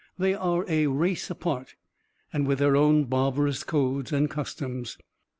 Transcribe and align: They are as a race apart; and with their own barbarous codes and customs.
They 0.17 0.33
are 0.33 0.63
as 0.63 0.69
a 0.71 0.87
race 0.87 1.29
apart; 1.29 1.75
and 2.33 2.47
with 2.47 2.57
their 2.57 2.75
own 2.75 3.03
barbarous 3.03 3.63
codes 3.63 4.11
and 4.11 4.31
customs. 4.31 4.97